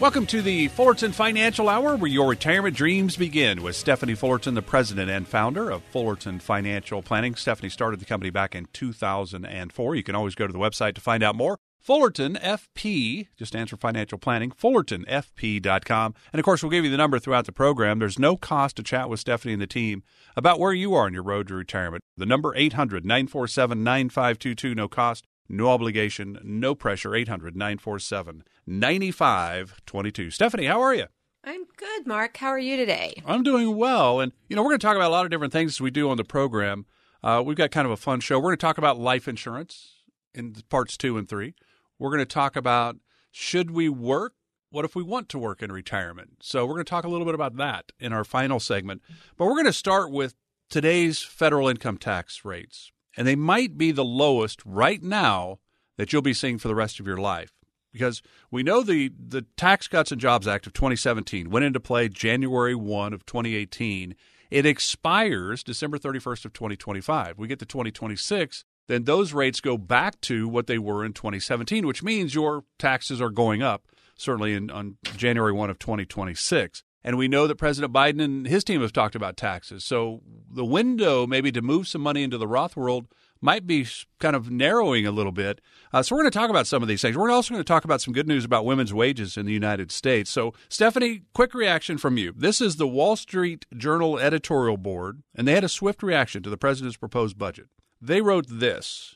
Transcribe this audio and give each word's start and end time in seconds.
Welcome 0.00 0.26
to 0.26 0.42
the 0.42 0.68
Fullerton 0.68 1.10
Financial 1.10 1.68
Hour, 1.68 1.96
where 1.96 2.08
your 2.08 2.28
retirement 2.28 2.76
dreams 2.76 3.16
begin 3.16 3.64
with 3.64 3.74
Stephanie 3.74 4.14
Fullerton, 4.14 4.54
the 4.54 4.62
president 4.62 5.10
and 5.10 5.26
founder 5.26 5.70
of 5.70 5.82
Fullerton 5.82 6.38
Financial 6.38 7.02
Planning. 7.02 7.34
Stephanie 7.34 7.68
started 7.68 7.98
the 7.98 8.04
company 8.04 8.30
back 8.30 8.54
in 8.54 8.68
2004. 8.72 9.94
You 9.96 10.02
can 10.04 10.14
always 10.14 10.36
go 10.36 10.46
to 10.46 10.52
the 10.52 10.58
website 10.58 10.94
to 10.94 11.00
find 11.00 11.24
out 11.24 11.34
more. 11.34 11.58
Fullerton 11.80 12.36
FP, 12.36 13.26
just 13.36 13.56
answer 13.56 13.76
financial 13.76 14.18
planning, 14.18 14.52
fullertonfp.com. 14.52 16.14
And 16.32 16.38
of 16.38 16.44
course, 16.44 16.62
we'll 16.62 16.70
give 16.70 16.84
you 16.84 16.92
the 16.92 16.96
number 16.96 17.18
throughout 17.18 17.46
the 17.46 17.52
program. 17.52 17.98
There's 17.98 18.20
no 18.20 18.36
cost 18.36 18.76
to 18.76 18.84
chat 18.84 19.08
with 19.08 19.18
Stephanie 19.18 19.54
and 19.54 19.62
the 19.62 19.66
team 19.66 20.04
about 20.36 20.60
where 20.60 20.72
you 20.72 20.94
are 20.94 21.06
on 21.06 21.14
your 21.14 21.24
road 21.24 21.48
to 21.48 21.54
retirement. 21.54 22.04
The 22.16 22.24
number 22.24 22.54
800 22.54 23.04
947 23.04 23.82
9522, 23.82 24.76
no 24.76 24.86
cost. 24.86 25.24
No 25.48 25.68
obligation, 25.70 26.38
no 26.42 26.74
pressure. 26.74 27.14
800 27.14 27.56
947 27.56 28.44
9522. 28.66 30.30
Stephanie, 30.30 30.66
how 30.66 30.80
are 30.80 30.94
you? 30.94 31.06
I'm 31.44 31.64
good, 31.76 32.06
Mark. 32.06 32.36
How 32.36 32.48
are 32.48 32.58
you 32.58 32.76
today? 32.76 33.22
I'm 33.24 33.42
doing 33.42 33.76
well. 33.76 34.20
And, 34.20 34.32
you 34.48 34.56
know, 34.56 34.62
we're 34.62 34.70
going 34.70 34.80
to 34.80 34.86
talk 34.86 34.96
about 34.96 35.08
a 35.08 35.12
lot 35.12 35.24
of 35.24 35.30
different 35.30 35.52
things 35.52 35.80
we 35.80 35.90
do 35.90 36.10
on 36.10 36.16
the 36.16 36.24
program. 36.24 36.84
Uh, 37.22 37.42
we've 37.44 37.56
got 37.56 37.70
kind 37.70 37.86
of 37.86 37.92
a 37.92 37.96
fun 37.96 38.20
show. 38.20 38.38
We're 38.38 38.50
going 38.50 38.58
to 38.58 38.66
talk 38.66 38.76
about 38.78 38.98
life 38.98 39.26
insurance 39.26 39.94
in 40.34 40.54
parts 40.68 40.96
two 40.96 41.16
and 41.16 41.28
three. 41.28 41.54
We're 41.98 42.10
going 42.10 42.18
to 42.18 42.26
talk 42.26 42.54
about 42.54 42.96
should 43.30 43.70
we 43.70 43.88
work? 43.88 44.34
What 44.70 44.84
if 44.84 44.94
we 44.94 45.02
want 45.02 45.30
to 45.30 45.38
work 45.38 45.62
in 45.62 45.72
retirement? 45.72 46.38
So, 46.42 46.66
we're 46.66 46.74
going 46.74 46.84
to 46.84 46.90
talk 46.90 47.04
a 47.04 47.08
little 47.08 47.24
bit 47.24 47.34
about 47.34 47.56
that 47.56 47.92
in 47.98 48.12
our 48.12 48.24
final 48.24 48.60
segment. 48.60 49.00
But 49.38 49.46
we're 49.46 49.52
going 49.52 49.64
to 49.64 49.72
start 49.72 50.10
with 50.10 50.34
today's 50.68 51.22
federal 51.22 51.68
income 51.68 51.96
tax 51.96 52.44
rates 52.44 52.92
and 53.18 53.26
they 53.26 53.34
might 53.34 53.76
be 53.76 53.90
the 53.90 54.04
lowest 54.04 54.62
right 54.64 55.02
now 55.02 55.58
that 55.96 56.12
you'll 56.12 56.22
be 56.22 56.32
seeing 56.32 56.56
for 56.56 56.68
the 56.68 56.74
rest 56.76 57.00
of 57.00 57.06
your 57.06 57.16
life. 57.16 57.50
Because 57.92 58.22
we 58.48 58.62
know 58.62 58.84
the, 58.84 59.10
the 59.18 59.42
Tax 59.56 59.88
Cuts 59.88 60.12
and 60.12 60.20
Jobs 60.20 60.46
Act 60.46 60.68
of 60.68 60.72
2017 60.72 61.50
went 61.50 61.64
into 61.64 61.80
play 61.80 62.08
January 62.08 62.76
1 62.76 63.12
of 63.12 63.26
2018. 63.26 64.14
It 64.52 64.64
expires 64.64 65.64
December 65.64 65.98
31st 65.98 66.44
of 66.44 66.52
2025. 66.52 67.38
We 67.38 67.48
get 67.48 67.58
to 67.58 67.66
2026, 67.66 68.64
then 68.86 69.02
those 69.02 69.32
rates 69.32 69.60
go 69.60 69.76
back 69.76 70.20
to 70.22 70.46
what 70.46 70.68
they 70.68 70.78
were 70.78 71.04
in 71.04 71.12
2017, 71.12 71.88
which 71.88 72.04
means 72.04 72.36
your 72.36 72.62
taxes 72.78 73.20
are 73.20 73.30
going 73.30 73.62
up, 73.64 73.82
certainly 74.14 74.54
in, 74.54 74.70
on 74.70 74.96
January 75.16 75.52
1 75.52 75.70
of 75.70 75.80
2026. 75.80 76.84
And 77.02 77.18
we 77.18 77.26
know 77.26 77.48
that 77.48 77.56
President 77.56 77.92
Biden 77.92 78.22
and 78.22 78.46
his 78.46 78.62
team 78.62 78.80
have 78.80 78.92
talked 78.92 79.16
about 79.16 79.36
taxes. 79.36 79.84
So 79.84 80.22
the 80.50 80.64
window 80.64 81.26
maybe 81.26 81.52
to 81.52 81.62
move 81.62 81.88
some 81.88 82.02
money 82.02 82.22
into 82.22 82.38
the 82.38 82.46
Roth 82.46 82.76
world 82.76 83.06
might 83.40 83.66
be 83.66 83.86
kind 84.18 84.34
of 84.34 84.50
narrowing 84.50 85.06
a 85.06 85.12
little 85.12 85.32
bit. 85.32 85.60
Uh, 85.92 86.02
so 86.02 86.14
we're 86.14 86.22
going 86.22 86.30
to 86.30 86.38
talk 86.38 86.50
about 86.50 86.66
some 86.66 86.82
of 86.82 86.88
these 86.88 87.00
things. 87.00 87.16
We're 87.16 87.30
also 87.30 87.54
going 87.54 87.62
to 87.62 87.68
talk 87.68 87.84
about 87.84 88.00
some 88.00 88.12
good 88.12 88.26
news 88.26 88.44
about 88.44 88.64
women's 88.64 88.92
wages 88.92 89.36
in 89.36 89.46
the 89.46 89.52
United 89.52 89.92
States. 89.92 90.30
So, 90.30 90.54
Stephanie, 90.68 91.22
quick 91.34 91.54
reaction 91.54 91.98
from 91.98 92.16
you. 92.16 92.32
This 92.36 92.60
is 92.60 92.76
the 92.76 92.88
Wall 92.88 93.16
Street 93.16 93.66
Journal 93.76 94.18
editorial 94.18 94.76
board, 94.76 95.22
and 95.34 95.46
they 95.46 95.54
had 95.54 95.64
a 95.64 95.68
swift 95.68 96.02
reaction 96.02 96.42
to 96.42 96.50
the 96.50 96.56
president's 96.56 96.96
proposed 96.96 97.38
budget. 97.38 97.66
They 98.00 98.20
wrote 98.20 98.46
this 98.48 99.14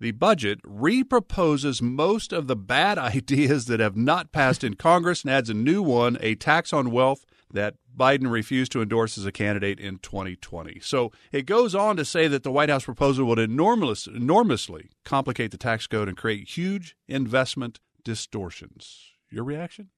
the 0.00 0.10
budget 0.10 0.60
reproposes 0.64 1.80
most 1.80 2.32
of 2.32 2.48
the 2.48 2.56
bad 2.56 2.98
ideas 2.98 3.66
that 3.66 3.78
have 3.78 3.96
not 3.96 4.32
passed 4.32 4.64
in 4.64 4.74
Congress 4.74 5.22
and 5.22 5.30
adds 5.30 5.48
a 5.48 5.54
new 5.54 5.80
one, 5.80 6.18
a 6.20 6.34
tax 6.34 6.72
on 6.72 6.90
wealth 6.90 7.24
that 7.52 7.76
Biden 7.96 8.30
refused 8.30 8.72
to 8.72 8.82
endorse 8.82 9.18
as 9.18 9.26
a 9.26 9.32
candidate 9.32 9.78
in 9.78 9.98
2020. 9.98 10.80
So 10.80 11.12
it 11.30 11.46
goes 11.46 11.74
on 11.74 11.96
to 11.96 12.04
say 12.04 12.28
that 12.28 12.42
the 12.42 12.50
White 12.50 12.68
House 12.68 12.84
proposal 12.84 13.26
would 13.26 13.38
enormous, 13.38 14.06
enormously 14.06 14.90
complicate 15.04 15.50
the 15.50 15.58
tax 15.58 15.86
code 15.86 16.08
and 16.08 16.16
create 16.16 16.48
huge 16.48 16.96
investment 17.08 17.80
distortions. 18.04 19.12
Your 19.30 19.44
reaction? 19.44 19.90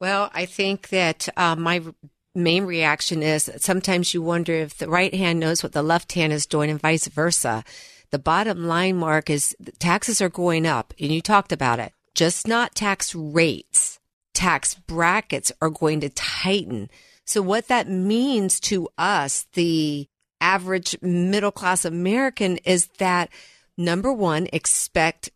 Well, 0.00 0.30
I 0.34 0.46
think 0.46 0.88
that 0.88 1.28
uh, 1.36 1.56
my 1.56 1.82
main 2.34 2.64
reaction 2.64 3.22
is 3.22 3.50
sometimes 3.58 4.14
you 4.14 4.22
wonder 4.22 4.52
if 4.52 4.78
the 4.78 4.88
right 4.88 5.14
hand 5.14 5.40
knows 5.40 5.62
what 5.62 5.72
the 5.72 5.82
left 5.82 6.12
hand 6.12 6.32
is 6.32 6.46
doing 6.46 6.70
and 6.70 6.80
vice 6.80 7.06
versa. 7.06 7.64
The 8.10 8.18
bottom 8.18 8.66
line, 8.66 8.96
Mark, 8.96 9.30
is 9.30 9.56
taxes 9.78 10.20
are 10.20 10.28
going 10.28 10.66
up, 10.66 10.92
and 11.00 11.10
you 11.10 11.22
talked 11.22 11.52
about 11.52 11.78
it. 11.78 11.92
Just 12.14 12.46
not 12.46 12.74
tax 12.74 13.14
rates. 13.14 13.98
Tax 14.34 14.74
brackets 14.74 15.52
are 15.60 15.70
going 15.70 16.00
to 16.00 16.08
tighten. 16.08 16.90
So 17.26 17.42
what 17.42 17.68
that 17.68 17.88
means 17.88 18.60
to 18.60 18.88
us, 18.98 19.46
the 19.54 20.08
average 20.40 20.96
middle 21.00 21.52
class 21.52 21.84
American, 21.84 22.58
is 22.58 22.88
that 22.98 23.30
number 23.76 24.12
one, 24.12 24.48
expect 24.52 25.30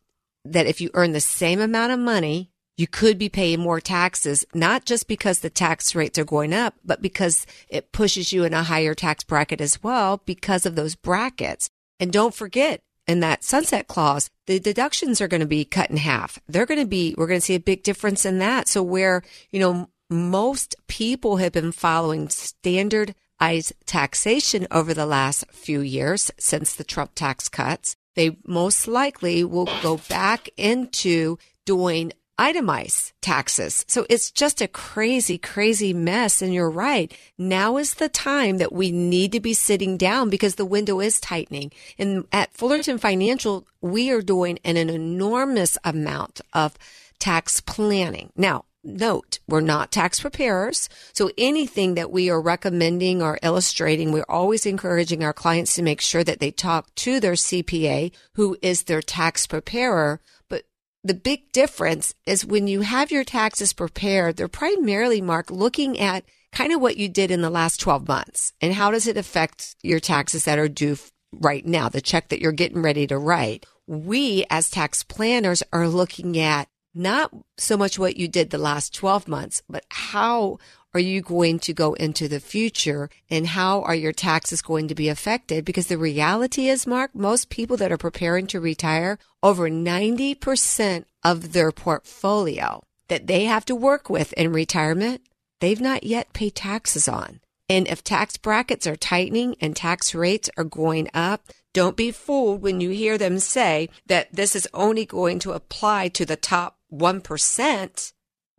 that 0.44 0.66
if 0.66 0.80
you 0.80 0.90
earn 0.94 1.12
the 1.12 1.20
same 1.20 1.60
amount 1.60 1.92
of 1.92 1.98
money, 1.98 2.50
you 2.76 2.86
could 2.86 3.18
be 3.18 3.28
paying 3.28 3.60
more 3.60 3.80
taxes, 3.80 4.44
not 4.52 4.84
just 4.84 5.08
because 5.08 5.38
the 5.38 5.48
tax 5.48 5.94
rates 5.94 6.18
are 6.18 6.24
going 6.24 6.52
up, 6.52 6.74
but 6.84 7.00
because 7.00 7.46
it 7.68 7.92
pushes 7.92 8.32
you 8.32 8.44
in 8.44 8.52
a 8.52 8.64
higher 8.64 8.94
tax 8.94 9.24
bracket 9.24 9.60
as 9.60 9.82
well 9.82 10.20
because 10.26 10.66
of 10.66 10.76
those 10.76 10.94
brackets. 10.94 11.70
And 11.98 12.12
don't 12.12 12.34
forget, 12.34 12.82
in 13.06 13.20
that 13.20 13.44
sunset 13.44 13.86
clause, 13.86 14.28
the 14.46 14.58
deductions 14.58 15.20
are 15.20 15.28
going 15.28 15.40
to 15.40 15.46
be 15.46 15.64
cut 15.64 15.90
in 15.90 15.96
half. 15.96 16.38
They're 16.48 16.66
going 16.66 16.80
to 16.80 16.86
be, 16.86 17.14
we're 17.16 17.28
going 17.28 17.40
to 17.40 17.44
see 17.44 17.54
a 17.54 17.60
big 17.60 17.82
difference 17.82 18.26
in 18.26 18.40
that. 18.40 18.68
So 18.68 18.82
where, 18.82 19.22
you 19.50 19.60
know, 19.60 19.88
most 20.08 20.76
people 20.86 21.36
have 21.36 21.52
been 21.52 21.72
following 21.72 22.28
standardized 22.28 23.72
taxation 23.86 24.66
over 24.70 24.94
the 24.94 25.06
last 25.06 25.50
few 25.50 25.80
years 25.80 26.30
since 26.38 26.74
the 26.74 26.84
Trump 26.84 27.12
tax 27.14 27.48
cuts, 27.48 27.96
they 28.14 28.36
most 28.46 28.88
likely 28.88 29.44
will 29.44 29.68
go 29.82 29.98
back 30.08 30.48
into 30.56 31.38
doing 31.64 32.12
itemized 32.38 33.12
taxes. 33.22 33.84
So 33.88 34.06
it's 34.10 34.30
just 34.30 34.60
a 34.60 34.68
crazy, 34.68 35.38
crazy 35.38 35.92
mess. 35.92 36.42
And 36.42 36.52
you're 36.52 36.70
right. 36.70 37.12
Now 37.38 37.76
is 37.76 37.94
the 37.94 38.08
time 38.08 38.58
that 38.58 38.72
we 38.72 38.92
need 38.92 39.32
to 39.32 39.40
be 39.40 39.54
sitting 39.54 39.96
down 39.96 40.30
because 40.30 40.56
the 40.56 40.66
window 40.66 41.00
is 41.00 41.20
tightening. 41.20 41.72
And 41.98 42.26
at 42.32 42.52
Fullerton 42.52 42.98
Financial, 42.98 43.66
we 43.80 44.10
are 44.10 44.22
doing 44.22 44.58
an, 44.64 44.76
an 44.76 44.90
enormous 44.90 45.78
amount 45.84 46.40
of 46.52 46.76
tax 47.18 47.60
planning. 47.60 48.30
Now, 48.36 48.64
note, 48.86 49.40
we're 49.48 49.60
not 49.60 49.90
tax 49.90 50.20
preparers. 50.20 50.88
So 51.12 51.30
anything 51.36 51.94
that 51.94 52.10
we 52.10 52.30
are 52.30 52.40
recommending 52.40 53.20
or 53.22 53.38
illustrating, 53.42 54.12
we're 54.12 54.24
always 54.28 54.64
encouraging 54.64 55.24
our 55.24 55.32
clients 55.32 55.74
to 55.74 55.82
make 55.82 56.00
sure 56.00 56.24
that 56.24 56.40
they 56.40 56.50
talk 56.50 56.94
to 56.96 57.20
their 57.20 57.32
CPA, 57.32 58.12
who 58.34 58.56
is 58.62 58.84
their 58.84 59.02
tax 59.02 59.46
preparer 59.46 60.20
But 60.48 60.64
the 61.04 61.14
big 61.14 61.52
difference 61.52 62.14
is 62.24 62.46
when 62.46 62.66
you 62.68 62.82
have 62.82 63.10
your 63.10 63.24
taxes 63.24 63.72
prepared, 63.72 64.36
they're 64.36 64.48
primarily, 64.48 65.20
Mark, 65.20 65.50
looking 65.50 65.98
at 65.98 66.24
kind 66.52 66.72
of 66.72 66.80
what 66.80 66.96
you 66.96 67.08
did 67.08 67.30
in 67.30 67.42
the 67.42 67.50
last 67.50 67.80
12 67.80 68.08
months 68.08 68.52
and 68.60 68.72
how 68.72 68.90
does 68.90 69.06
it 69.06 69.16
affect 69.16 69.76
your 69.82 70.00
taxes 70.00 70.44
that 70.44 70.58
are 70.58 70.68
due 70.68 70.96
right 71.32 71.66
now, 71.66 71.88
the 71.88 72.00
check 72.00 72.28
that 72.28 72.40
you're 72.40 72.52
getting 72.52 72.82
ready 72.82 73.06
to 73.06 73.18
write. 73.18 73.66
We 73.86 74.46
as 74.50 74.70
tax 74.70 75.02
planners 75.02 75.62
are 75.72 75.88
looking 75.88 76.38
at 76.38 76.68
not 76.96 77.30
so 77.56 77.76
much 77.76 77.98
what 77.98 78.16
you 78.16 78.28
did 78.28 78.50
the 78.50 78.58
last 78.58 78.94
12 78.94 79.28
months, 79.28 79.62
but 79.68 79.84
how 79.90 80.58
are 80.94 81.00
you 81.00 81.20
going 81.20 81.58
to 81.58 81.74
go 81.74 81.92
into 81.92 82.26
the 82.26 82.40
future 82.40 83.10
and 83.28 83.46
how 83.48 83.82
are 83.82 83.94
your 83.94 84.12
taxes 84.12 84.62
going 84.62 84.88
to 84.88 84.94
be 84.94 85.10
affected? 85.10 85.64
Because 85.64 85.88
the 85.88 85.98
reality 85.98 86.68
is, 86.68 86.86
Mark, 86.86 87.14
most 87.14 87.50
people 87.50 87.76
that 87.76 87.92
are 87.92 87.98
preparing 87.98 88.46
to 88.46 88.60
retire, 88.60 89.18
over 89.42 89.68
90% 89.68 91.04
of 91.22 91.52
their 91.52 91.70
portfolio 91.70 92.82
that 93.08 93.26
they 93.26 93.44
have 93.44 93.64
to 93.66 93.74
work 93.74 94.08
with 94.08 94.32
in 94.32 94.52
retirement, 94.52 95.20
they've 95.60 95.80
not 95.80 96.04
yet 96.04 96.32
paid 96.32 96.54
taxes 96.54 97.06
on. 97.08 97.40
And 97.68 97.86
if 97.88 98.02
tax 98.02 98.36
brackets 98.36 98.86
are 98.86 98.96
tightening 98.96 99.56
and 99.60 99.76
tax 99.76 100.14
rates 100.14 100.48
are 100.56 100.64
going 100.64 101.08
up, 101.12 101.50
don't 101.74 101.96
be 101.96 102.10
fooled 102.10 102.62
when 102.62 102.80
you 102.80 102.90
hear 102.90 103.18
them 103.18 103.38
say 103.38 103.90
that 104.06 104.32
this 104.32 104.56
is 104.56 104.68
only 104.72 105.04
going 105.04 105.40
to 105.40 105.52
apply 105.52 106.08
to 106.08 106.24
the 106.24 106.36
top 106.36 106.75
1%. 106.92 108.12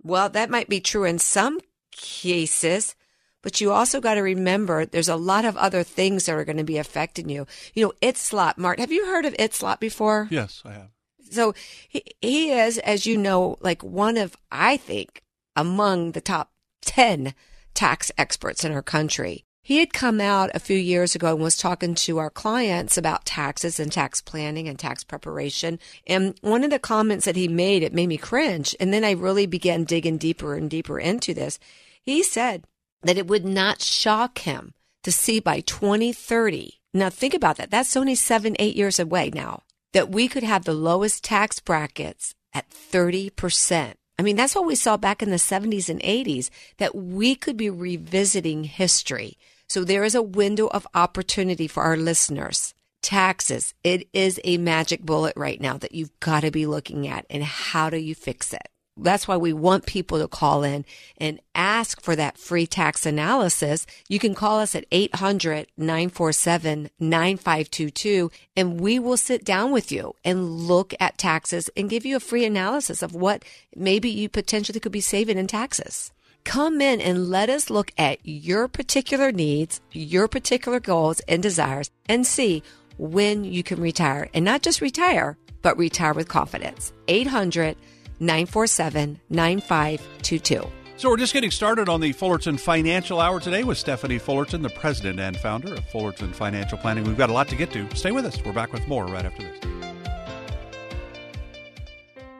Well, 0.03 0.29
that 0.29 0.49
might 0.49 0.69
be 0.69 0.79
true 0.79 1.03
in 1.03 1.19
some 1.19 1.59
cases, 1.91 2.95
but 3.41 3.59
you 3.59 3.71
also 3.71 3.99
got 3.99 4.15
to 4.15 4.21
remember 4.21 4.85
there's 4.85 5.09
a 5.09 5.15
lot 5.15 5.45
of 5.45 5.57
other 5.57 5.83
things 5.83 6.25
that 6.25 6.35
are 6.35 6.45
going 6.45 6.57
to 6.57 6.63
be 6.63 6.77
affecting 6.77 7.29
you. 7.29 7.47
You 7.73 7.85
know, 7.85 7.93
Itzlop, 8.01 8.57
Mark, 8.57 8.79
have 8.79 8.91
you 8.91 9.05
heard 9.05 9.25
of 9.25 9.35
Ed 9.39 9.53
Slott 9.53 9.79
before? 9.79 10.27
Yes, 10.29 10.61
I 10.65 10.73
have. 10.73 10.89
So 11.29 11.53
he, 11.87 12.03
he 12.21 12.51
is, 12.51 12.77
as 12.79 13.05
you 13.05 13.17
know, 13.17 13.57
like 13.59 13.83
one 13.83 14.17
of, 14.17 14.35
I 14.51 14.77
think, 14.77 15.23
among 15.55 16.11
the 16.11 16.21
top 16.21 16.51
10 16.83 17.33
tax 17.73 18.11
experts 18.17 18.63
in 18.63 18.71
our 18.71 18.81
country. 18.81 19.45
He 19.67 19.79
had 19.79 19.91
come 19.91 20.21
out 20.21 20.49
a 20.53 20.61
few 20.61 20.77
years 20.77 21.13
ago 21.13 21.33
and 21.33 21.43
was 21.43 21.57
talking 21.57 21.93
to 21.93 22.19
our 22.19 22.29
clients 22.29 22.97
about 22.97 23.25
taxes 23.25 23.81
and 23.81 23.91
tax 23.91 24.21
planning 24.21 24.69
and 24.69 24.79
tax 24.79 25.03
preparation. 25.03 25.77
And 26.07 26.39
one 26.39 26.63
of 26.63 26.69
the 26.69 26.79
comments 26.79 27.25
that 27.25 27.35
he 27.35 27.49
made, 27.49 27.83
it 27.83 27.91
made 27.93 28.07
me 28.07 28.15
cringe. 28.15 28.77
And 28.79 28.93
then 28.93 29.03
I 29.03 29.11
really 29.11 29.45
began 29.45 29.83
digging 29.83 30.17
deeper 30.17 30.55
and 30.55 30.69
deeper 30.69 31.01
into 31.01 31.33
this. 31.33 31.59
He 32.01 32.23
said 32.23 32.63
that 33.01 33.17
it 33.17 33.27
would 33.27 33.43
not 33.43 33.81
shock 33.81 34.37
him 34.37 34.73
to 35.03 35.11
see 35.11 35.41
by 35.41 35.59
2030. 35.59 36.79
Now 36.93 37.09
think 37.09 37.33
about 37.33 37.57
that. 37.57 37.69
That's 37.69 37.97
only 37.97 38.15
seven, 38.15 38.55
eight 38.59 38.77
years 38.77 39.01
away 39.01 39.31
now 39.31 39.63
that 39.91 40.09
we 40.09 40.29
could 40.29 40.43
have 40.43 40.63
the 40.63 40.71
lowest 40.71 41.25
tax 41.25 41.59
brackets 41.59 42.33
at 42.53 42.69
30%. 42.69 43.95
I 44.17 44.23
mean, 44.23 44.37
that's 44.37 44.55
what 44.55 44.65
we 44.65 44.75
saw 44.75 44.95
back 44.95 45.21
in 45.21 45.29
the 45.29 45.35
70s 45.35 45.89
and 45.89 45.99
80s, 45.99 46.49
that 46.77 46.95
we 46.95 47.35
could 47.35 47.57
be 47.57 47.69
revisiting 47.69 48.63
history. 48.63 49.37
So 49.67 49.83
there 49.83 50.03
is 50.03 50.15
a 50.15 50.21
window 50.21 50.67
of 50.67 50.87
opportunity 50.93 51.67
for 51.67 51.83
our 51.83 51.97
listeners. 51.97 52.73
Taxes. 53.01 53.73
It 53.83 54.07
is 54.13 54.39
a 54.43 54.57
magic 54.57 55.03
bullet 55.03 55.33
right 55.35 55.59
now 55.59 55.77
that 55.77 55.93
you've 55.93 56.17
got 56.19 56.41
to 56.41 56.51
be 56.51 56.65
looking 56.65 57.07
at. 57.07 57.25
And 57.29 57.43
how 57.43 57.89
do 57.89 57.97
you 57.97 58.15
fix 58.15 58.53
it? 58.53 58.69
That's 58.99 59.27
why 59.27 59.37
we 59.37 59.53
want 59.53 59.85
people 59.85 60.19
to 60.19 60.27
call 60.27 60.63
in 60.63 60.83
and 61.17 61.39
ask 61.53 62.01
for 62.01 62.15
that 62.15 62.37
free 62.37 62.65
tax 62.65 63.05
analysis. 63.05 63.85
You 64.07 64.17
can 64.17 64.33
call 64.33 64.59
us 64.59 64.73
at 64.73 64.85
800 64.91 65.67
947 65.77 66.89
9522 66.99 68.31
and 68.55 68.81
we 68.81 68.97
will 68.97 69.17
sit 69.17 69.45
down 69.45 69.71
with 69.71 69.91
you 69.91 70.15
and 70.23 70.49
look 70.49 70.95
at 70.99 71.17
taxes 71.17 71.69
and 71.77 71.89
give 71.89 72.05
you 72.05 72.15
a 72.15 72.21
free 72.21 72.45
analysis 72.45 73.03
of 73.03 73.13
what 73.13 73.45
maybe 73.75 74.09
you 74.09 74.29
potentially 74.29 74.79
could 74.79 74.91
be 74.91 75.01
saving 75.01 75.37
in 75.37 75.47
taxes. 75.47 76.11
Come 76.43 76.81
in 76.81 77.01
and 77.01 77.29
let 77.29 77.49
us 77.49 77.69
look 77.69 77.91
at 77.97 78.19
your 78.23 78.67
particular 78.67 79.31
needs, 79.31 79.81
your 79.91 80.27
particular 80.27 80.79
goals 80.79 81.19
and 81.27 81.43
desires 81.43 81.91
and 82.07 82.25
see 82.25 82.63
when 82.97 83.43
you 83.43 83.63
can 83.63 83.79
retire 83.79 84.29
and 84.33 84.45
not 84.45 84.61
just 84.61 84.81
retire, 84.81 85.37
but 85.61 85.77
retire 85.77 86.13
with 86.13 86.27
confidence. 86.27 86.93
800 87.07 87.75
947 88.19 89.19
9522. 89.29 90.67
So 90.97 91.09
we're 91.09 91.17
just 91.17 91.33
getting 91.33 91.51
started 91.51 91.89
on 91.89 92.01
the 92.01 92.11
Fullerton 92.11 92.57
Financial 92.57 93.21
Hour 93.21 93.39
today 93.39 93.63
with 93.63 93.77
Stephanie 93.77 94.17
Fullerton, 94.17 94.63
the 94.63 94.69
president 94.69 95.19
and 95.19 95.37
founder 95.37 95.75
of 95.75 95.85
Fullerton 95.89 96.33
Financial 96.33 96.75
Planning. 96.75 97.03
We've 97.03 97.15
got 97.15 97.29
a 97.29 97.33
lot 97.33 97.47
to 97.49 97.55
get 97.55 97.71
to. 97.73 97.87
Stay 97.95 98.11
with 98.11 98.25
us. 98.25 98.43
We're 98.43 98.51
back 98.51 98.73
with 98.73 98.87
more 98.87 99.05
right 99.05 99.23
after 99.23 99.43
this. 99.43 99.76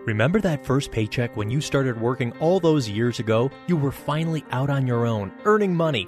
Remember 0.07 0.39
that 0.39 0.65
first 0.65 0.89
paycheck 0.89 1.35
when 1.35 1.49
you 1.51 1.59
started 1.59 1.99
working 1.99 2.31
all 2.39 2.61
those 2.61 2.87
years 2.87 3.19
ago? 3.19 3.51
You 3.67 3.75
were 3.75 3.91
finally 3.91 4.45
out 4.51 4.69
on 4.69 4.87
your 4.87 5.05
own, 5.05 5.33
earning 5.43 5.75
money. 5.75 6.07